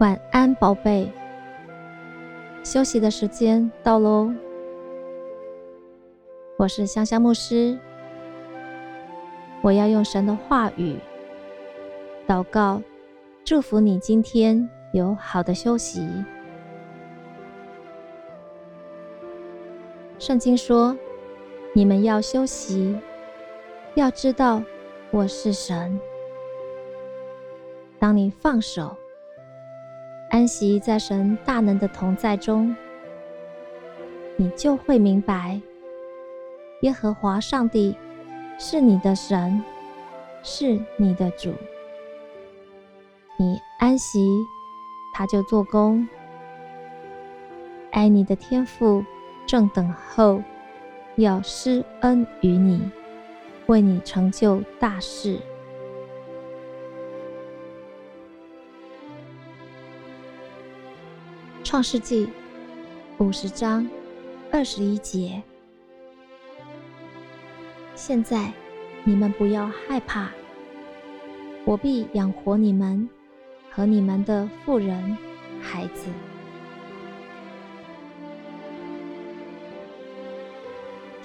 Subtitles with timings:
[0.00, 1.08] 晚安，宝贝。
[2.64, 4.28] 休息的时间到喽。
[6.58, 7.78] 我是香香牧师，
[9.62, 10.96] 我要用神的话语
[12.26, 12.82] 祷告，
[13.44, 16.08] 祝福你今天有好的休息。
[20.18, 20.96] 圣经说
[21.72, 22.98] ：“你们要休息，
[23.94, 24.60] 要知道
[25.12, 26.00] 我是神。”
[28.00, 28.96] 当你放手，
[30.34, 32.74] 安息在神大能的同在中，
[34.34, 35.60] 你就会明白，
[36.80, 37.96] 耶和华上帝
[38.58, 39.62] 是你的神，
[40.42, 41.54] 是你的主。
[43.38, 44.18] 你安息，
[45.14, 46.04] 他就做工。
[47.92, 49.04] 爱你的天父。
[49.46, 50.42] 正等候，
[51.16, 52.90] 要施恩于你，
[53.66, 55.38] 为你成就大事。
[61.74, 62.28] 创世纪
[63.18, 63.84] 五十章
[64.52, 65.42] 二十一节。
[67.96, 68.52] 现在
[69.02, 70.30] 你们不要害怕，
[71.64, 73.10] 我必养活你们
[73.72, 75.18] 和你们的妇人、
[75.60, 76.06] 孩子。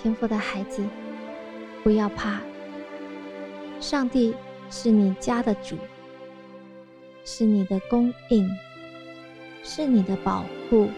[0.02, 0.84] 天父的孩子，
[1.84, 2.42] 不要怕。
[3.80, 4.34] 上帝
[4.72, 5.78] 是你家的主，
[7.24, 8.50] 是你的供应，
[9.72, 10.90] 是你的保护。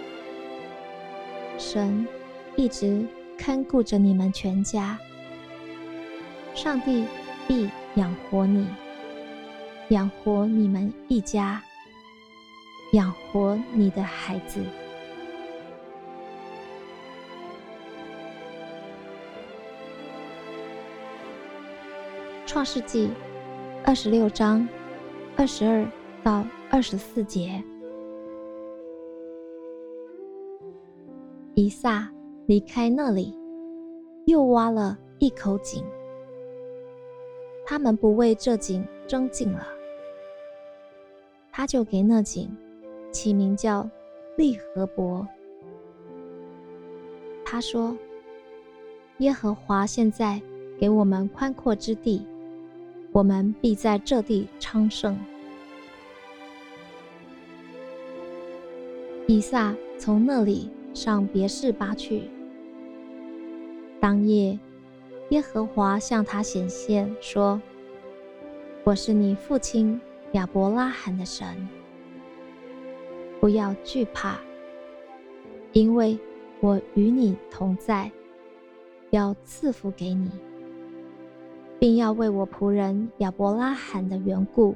[1.57, 2.07] 神
[2.55, 3.05] 一直
[3.37, 4.97] 看顾着你们全家。
[6.55, 7.03] 上帝
[7.45, 8.65] 必养活你，
[9.89, 11.61] 养活你们一家，
[12.93, 14.61] 养活你的孩子。
[22.45, 23.09] 创世纪
[23.83, 24.65] 二十六章
[25.35, 25.85] 二十二
[26.23, 27.61] 到二十四节，
[31.61, 32.11] 以撒
[32.47, 33.37] 离开那里，
[34.25, 35.85] 又挖了一口井。
[37.67, 39.67] 他们不为这井争竞了，
[41.51, 42.49] 他就给那井
[43.11, 43.87] 起名叫
[44.37, 45.27] 利和伯。
[47.45, 47.95] 他说
[49.19, 50.41] ：“耶和华现在
[50.79, 52.25] 给我们宽阔之地。”
[53.13, 55.15] 我们必在这地昌盛。
[59.27, 62.23] 以撒从那里上别是巴去。
[63.99, 64.59] 当夜，
[65.29, 67.61] 耶和华向他显现，说
[68.83, 69.99] ：“我是你父亲
[70.33, 71.69] 亚伯拉罕的神，
[73.39, 74.39] 不要惧怕，
[75.71, 76.17] 因为
[76.59, 78.11] 我与你同在，
[79.11, 80.29] 要赐福给你。”
[81.79, 84.75] 并要为我仆人亚伯拉罕的缘故，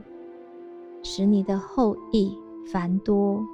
[1.04, 2.36] 使你的后裔
[2.72, 3.46] 繁多。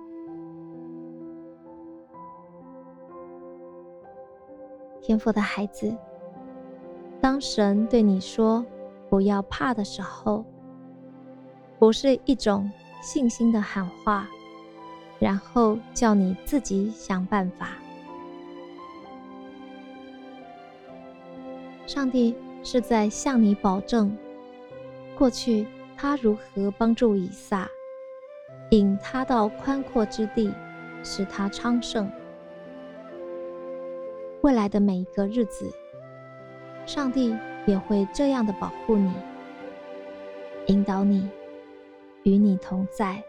[5.01, 5.95] 天赋的孩子，
[7.19, 8.65] 当神对你说
[9.09, 10.45] “不要怕”的时候，
[11.79, 14.27] 不是一种信心的喊话，
[15.19, 17.69] 然后叫你自己想办法。
[21.85, 22.35] 上帝。
[22.63, 24.15] 是在向你保证，
[25.17, 25.65] 过去
[25.97, 27.67] 他如何帮助以撒，
[28.69, 30.53] 引他到宽阔之地，
[31.03, 32.07] 使他昌盛。
[34.41, 35.71] 未来的每一个日子，
[36.87, 37.35] 上帝
[37.67, 39.13] 也会这样的保护你，
[40.65, 41.29] 引导你，
[42.23, 43.23] 与你同在，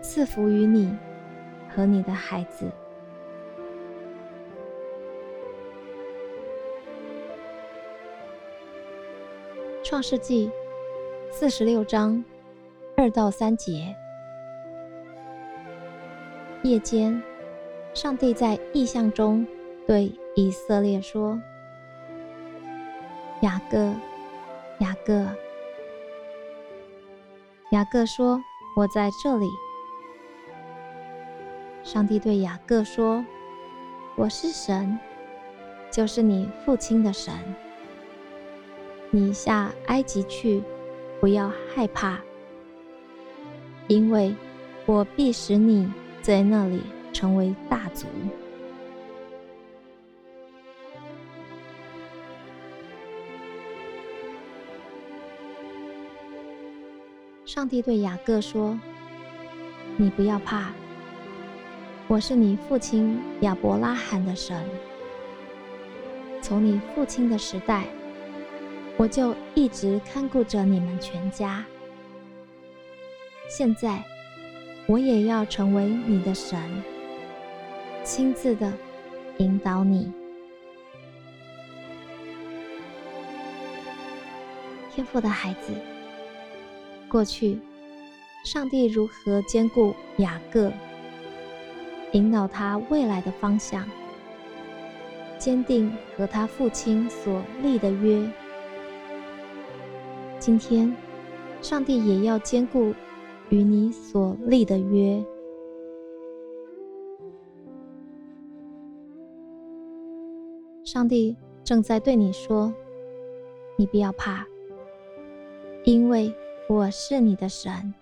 [0.00, 0.96] 赐福于你
[1.68, 2.70] 和你的孩子。
[9.82, 10.50] 创世纪
[11.30, 12.24] 四十六章
[12.96, 13.94] 二到三节。
[16.62, 17.22] 夜间，
[17.92, 19.46] 上帝在异象中
[19.86, 21.40] 对以色列说
[23.42, 23.92] ：“雅各，
[24.78, 25.26] 雅各。”
[27.72, 28.40] 雅各说
[28.76, 29.48] ：“我在这里。”
[31.82, 33.24] 上帝对雅各说
[34.16, 34.98] ：“我是神，
[35.90, 37.34] 就是你父亲的神。”
[39.12, 40.62] 你下埃及去，
[41.20, 42.20] 不要害怕，
[43.88, 44.32] 因为
[44.86, 45.92] 我必使你
[46.22, 46.80] 在那里
[47.12, 48.06] 成为大族。
[57.52, 58.78] 上帝对雅各说
[59.98, 60.70] ：“你不要怕，
[62.06, 64.64] 我是你父亲亚伯拉罕的神，
[66.40, 67.82] 从你父亲的时代。”
[68.96, 71.64] 我就一直看顾着你们全家。
[73.48, 74.00] 现在，
[74.86, 76.56] 我也要成为你的神，
[78.04, 78.72] 亲自的
[79.38, 80.12] 引导你。
[84.94, 85.72] 天赋的孩子，
[87.10, 87.58] 过去
[88.44, 90.72] 上帝如何兼顾雅各，
[92.12, 93.84] 引导他未来的方向，
[95.36, 98.30] 坚定和他父亲所立的约。
[100.38, 100.96] 今天，
[101.60, 102.94] 上帝也要兼顾
[103.48, 105.22] 与你所立的约。
[110.84, 112.72] 上帝正在对你说
[113.76, 114.46] ：“你不要怕，
[115.84, 116.34] 因为
[116.70, 117.92] 我是你的神。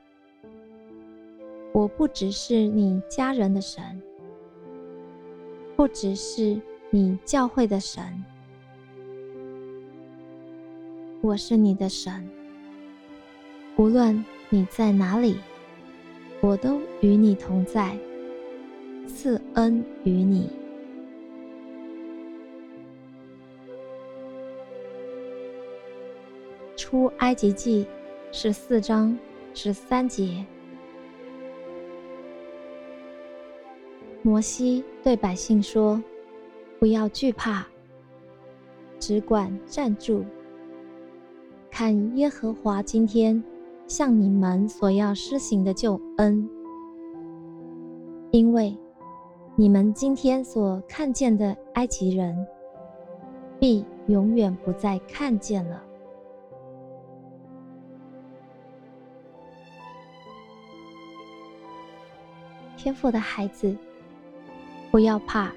[1.72, 3.82] 我不只是你家人的神，
[5.74, 6.60] 不只是
[6.90, 8.04] 你教会的神。”
[11.22, 12.28] 我是你的神，
[13.78, 15.38] 无论你在哪里，
[16.42, 17.96] 我都与你同在，
[19.06, 20.50] 赐恩于你。
[26.76, 27.86] 出埃及记
[28.30, 29.18] 十四章
[29.54, 30.44] 十三节，
[34.20, 36.00] 摩西对百姓说
[36.78, 37.66] ：“不要惧怕，
[39.00, 40.22] 只管站住。”
[41.70, 43.42] 看耶和华今天
[43.86, 46.46] 向你们所要施行的救恩，
[48.30, 48.76] 因为
[49.56, 52.46] 你们今天所看见的埃及人，
[53.58, 55.82] 必永远不再看见了。
[62.78, 63.76] 天赋的孩子，
[64.92, 65.50] 不要怕，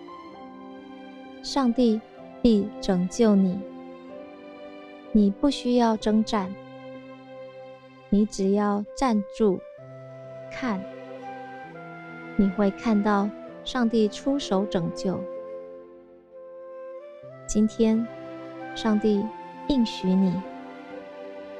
[1.43, 2.01] 上帝
[2.41, 3.59] 必拯救你。
[5.11, 6.51] 你不需要征战，
[8.09, 9.59] 你只要站住，
[10.51, 10.83] 看，
[12.37, 13.29] 你会看到
[13.63, 15.21] 上帝出手拯救。
[17.45, 18.03] 今天，
[18.73, 19.23] 上帝
[19.67, 20.33] 应许你，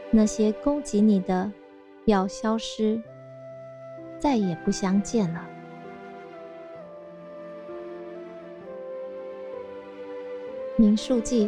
[0.10, 1.52] 那些攻击你的
[2.06, 3.00] 要消失，
[4.18, 5.48] 再也不相见了。
[10.82, 11.48] 民数记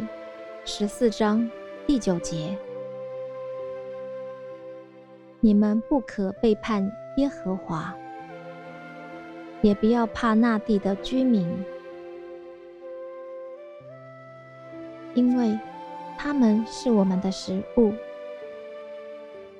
[0.64, 1.50] 十四章。
[1.88, 2.56] 第九节，
[5.40, 7.92] 你们不可背叛耶和华，
[9.60, 11.44] 也不要怕那地的居民，
[15.14, 15.58] 因为
[16.16, 17.92] 他们是我们的食物，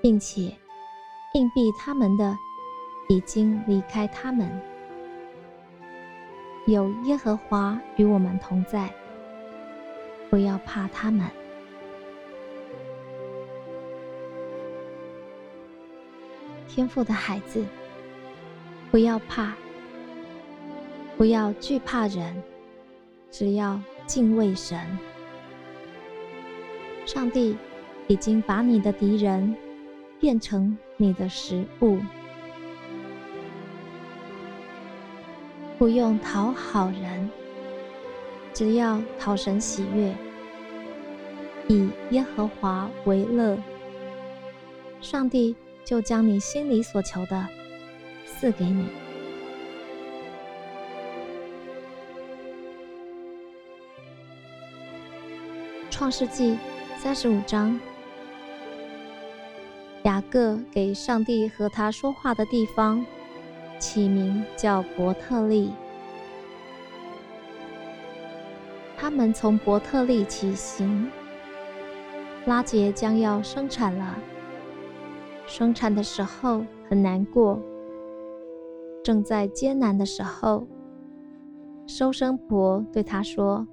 [0.00, 0.42] 并且
[1.34, 2.32] 荫庇他们的
[3.08, 4.48] 已经离开他们。
[6.68, 8.88] 有耶和华与我们同在，
[10.34, 11.30] 不要怕他们。
[16.66, 17.64] 天父的孩子，
[18.90, 19.54] 不要怕，
[21.16, 22.42] 不要惧怕人，
[23.30, 24.76] 只要敬畏神。
[27.06, 27.56] 上帝
[28.08, 29.54] 已经把你的敌人
[30.18, 32.00] 变成你的食物，
[35.78, 37.30] 不用讨好人，
[38.52, 40.12] 只要讨神喜悦，
[41.68, 43.58] 以耶和华为乐。
[45.00, 45.54] 上帝。
[45.84, 47.46] 就将你心里所求的
[48.24, 48.86] 赐给你。
[55.90, 56.56] 创世纪
[56.96, 57.78] 三十五章，
[60.04, 63.04] 雅各给上帝和他说话的地方
[63.78, 65.70] 起名叫伯特利。
[68.96, 71.10] 他们从伯特利起行，
[72.46, 74.18] 拉杰将要生产了。
[75.46, 77.60] 生产的时候很难过，
[79.02, 80.66] 正在艰难的时候，
[81.86, 83.66] 收生婆对他说：“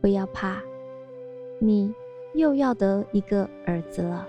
[0.00, 0.60] 不要怕，
[1.60, 1.92] 你
[2.34, 4.26] 又要得一个儿子了。”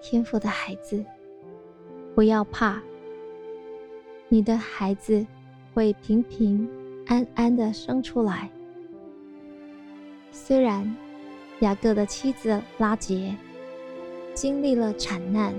[0.00, 1.04] 天赋的孩子，
[2.14, 2.80] 不要怕，
[4.28, 5.24] 你的孩子
[5.72, 6.68] 会平平
[7.12, 8.50] 安安的生出来，
[10.30, 10.96] 虽然。
[11.60, 13.36] 雅各的妻子拉杰
[14.34, 15.54] 经历了产难，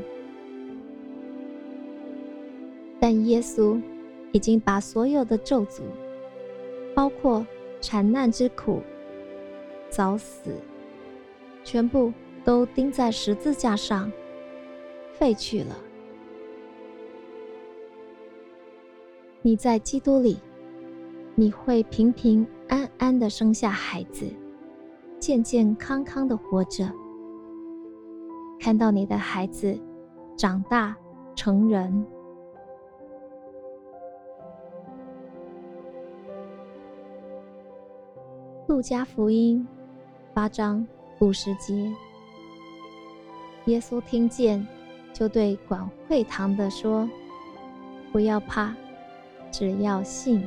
[3.00, 3.82] 但耶稣
[4.34, 5.84] 已经把所有的咒诅，
[6.94, 7.48] 包括
[7.80, 8.82] 产难之苦、
[9.90, 10.52] 早死，
[11.64, 12.12] 全部
[12.44, 14.12] 都钉在十字架上
[15.14, 15.78] 废去了。
[19.42, 20.38] 你在基督里，
[21.36, 24.32] 你会平平安安的生下孩子。
[25.20, 26.92] 健健康康的活着，
[28.60, 29.80] 看到你的孩子
[30.38, 30.96] 长大
[31.34, 32.06] 成人。
[38.68, 39.66] 路加福音
[40.34, 40.86] 八章
[41.20, 41.90] 五十节，
[43.66, 44.68] 耶稣听见，
[45.14, 47.10] 就对管会堂的说
[48.12, 48.76] ：“不要怕，
[49.52, 50.46] 只要信，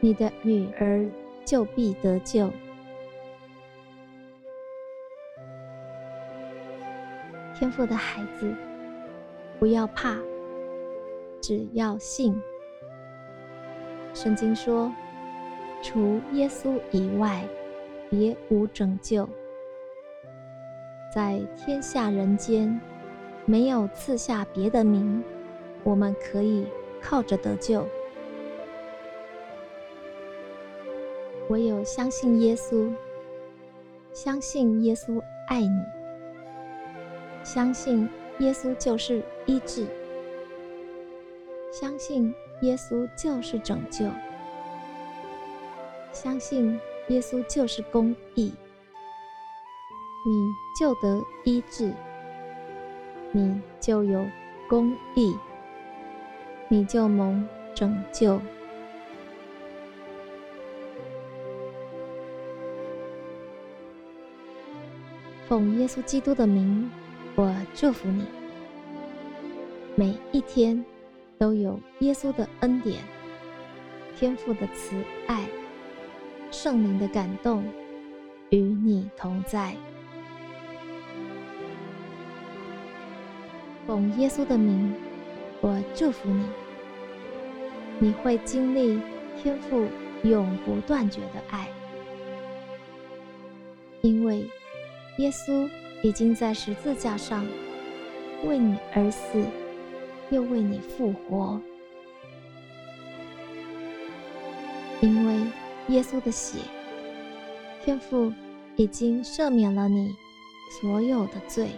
[0.00, 1.08] 你的女儿
[1.44, 2.50] 就必得救。”
[7.54, 8.52] 天父的孩子，
[9.58, 10.16] 不要怕，
[11.40, 12.34] 只要信。
[14.12, 14.92] 圣经说。
[15.82, 17.42] 除耶稣以外，
[18.10, 19.26] 别无拯救。
[21.10, 22.78] 在天下人间，
[23.46, 25.24] 没有赐下别的名，
[25.82, 26.66] 我们可以
[27.00, 27.88] 靠着得救。
[31.50, 32.88] 唯有相信耶稣，
[34.12, 35.84] 相信耶稣爱你，
[37.42, 39.84] 相信耶稣就是医治，
[41.72, 44.06] 相信耶稣就是拯救。
[46.12, 46.78] 相信
[47.08, 48.54] 耶稣就是公义，
[50.24, 51.92] 你就得医治，
[53.32, 54.24] 你就有
[54.68, 55.36] 公义，
[56.68, 58.40] 你就蒙拯救。
[65.50, 66.88] 奉耶稣基督的名，
[67.34, 68.24] 我祝福你，
[69.96, 70.84] 每一天
[71.38, 73.02] 都有耶稣的恩典，
[74.16, 74.94] 天父的慈
[75.26, 75.44] 爱。
[76.52, 77.64] 圣灵的感动
[78.50, 79.74] 与你同在，
[83.88, 84.94] 奉耶稣的名，
[85.60, 86.44] 我祝福你。
[87.98, 89.00] 你会经历
[89.36, 89.84] 天父
[90.22, 91.68] 永不断绝的爱，
[94.00, 94.48] 因为
[95.20, 95.68] 耶稣
[96.02, 97.46] 已经在十字架上
[98.44, 99.44] 为你而死，
[100.30, 101.60] 又为你复活，
[105.00, 105.40] 因为。
[105.88, 106.58] 耶稣的血，
[107.82, 108.32] 天父
[108.76, 110.14] 已经赦免了你
[110.80, 111.70] 所有的罪。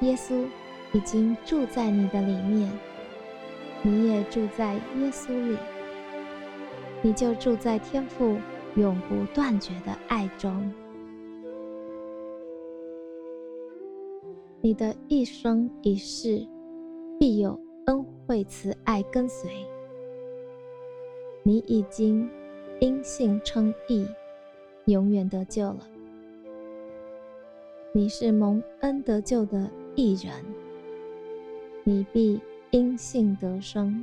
[0.00, 0.44] 耶稣
[0.92, 2.70] 已经住在你的里面，
[3.80, 5.56] 你也住在耶稣里，
[7.00, 8.36] 你就住在天父
[8.74, 10.70] 永不断绝的爱中。
[14.64, 16.42] 你的一生一世
[17.20, 19.50] 必有恩惠慈爱跟随。
[21.42, 22.26] 你已经
[22.80, 24.08] 因信称义，
[24.86, 25.86] 永远得救了。
[27.92, 30.32] 你是蒙恩得救的义人，
[31.82, 32.40] 你必
[32.70, 34.02] 因信得生。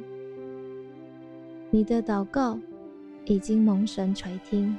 [1.71, 2.59] 你的祷告
[3.25, 4.77] 已经蒙神垂听，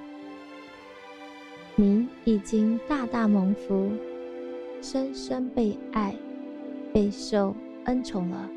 [1.74, 3.90] 你已经大大蒙福，
[4.82, 6.12] 深深被爱，
[6.92, 8.50] 备受恩宠了。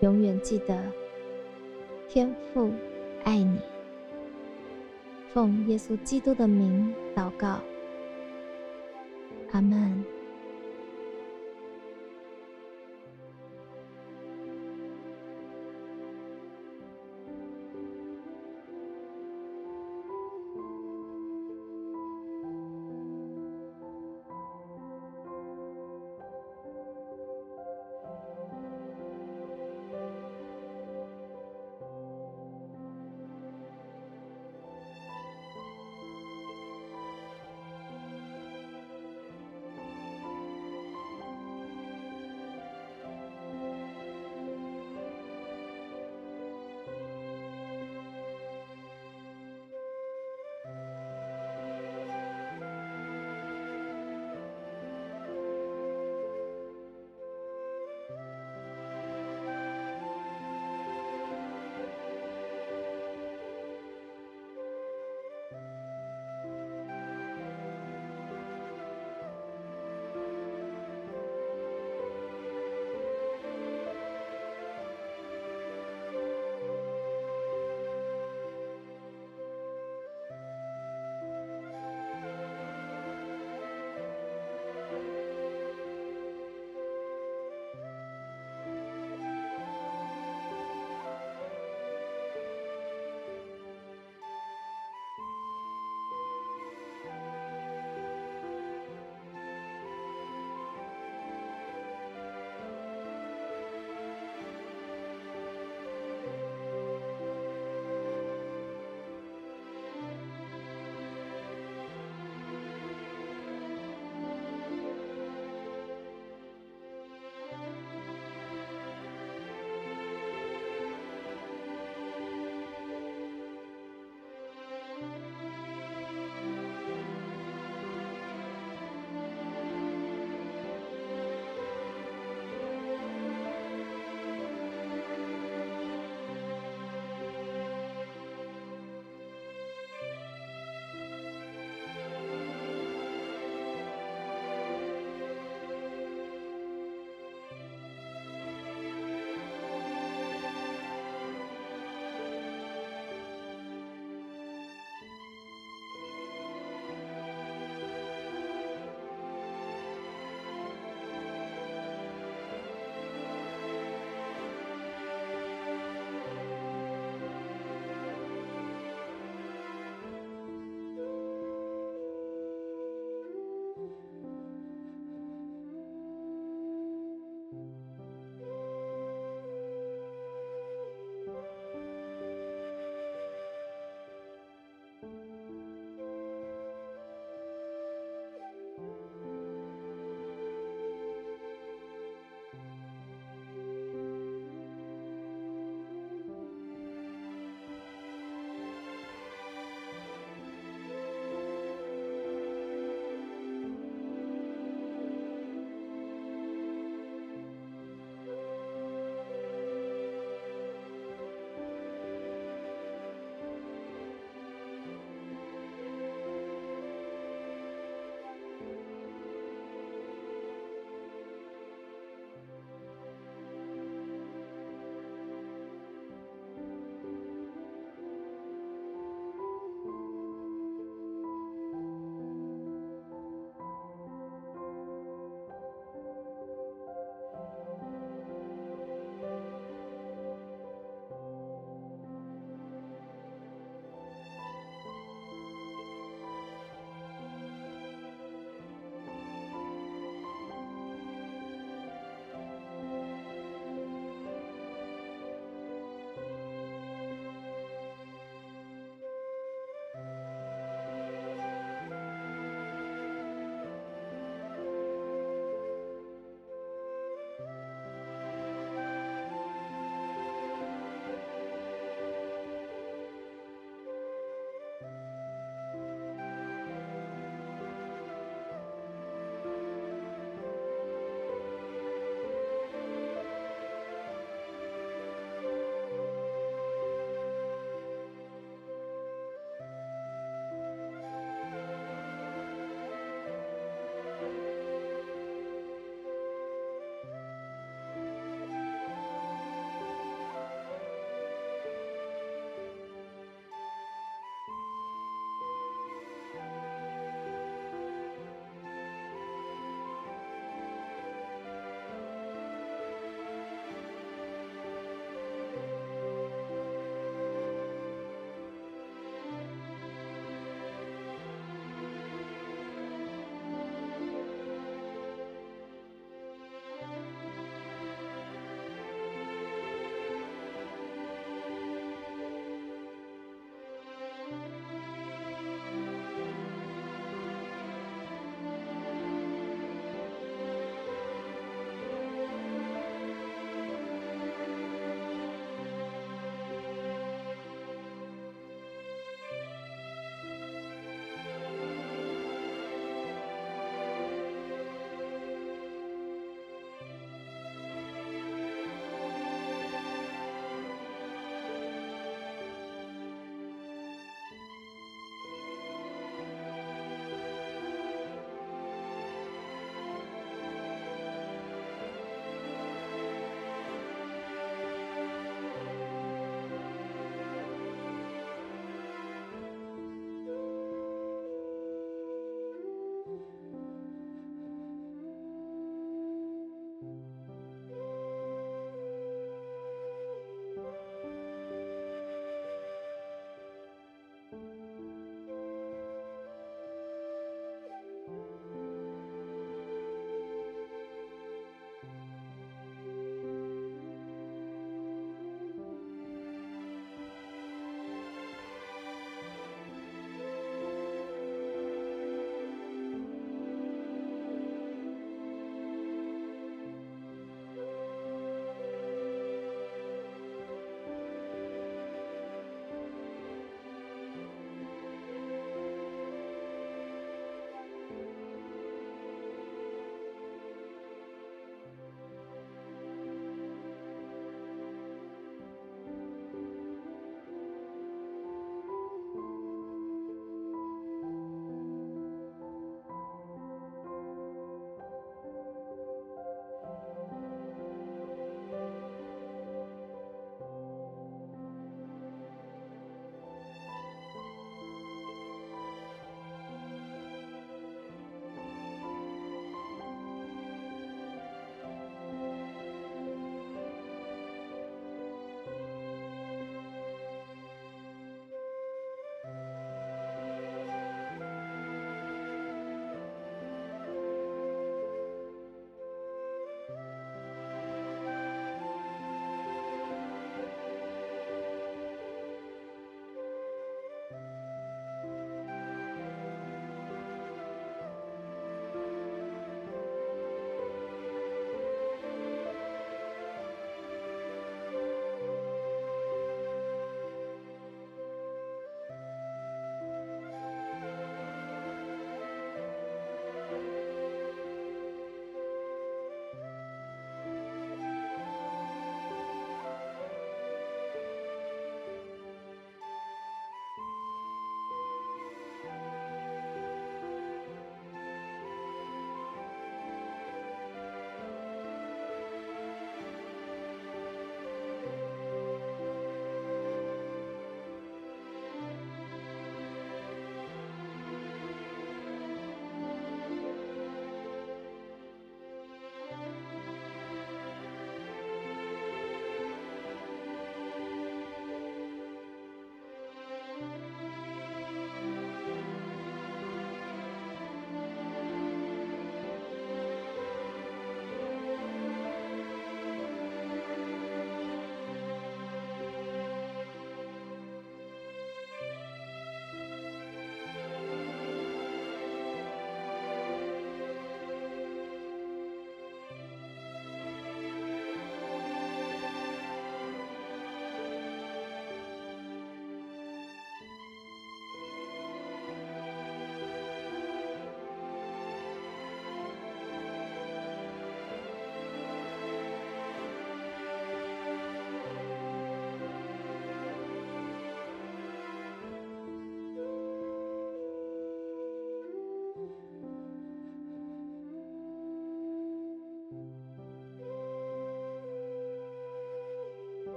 [0.00, 0.78] 永远记得。
[2.06, 2.70] 天父
[3.24, 3.58] 爱你，
[5.32, 7.60] 奉耶稣基督的名祷告，
[9.52, 10.17] 阿门。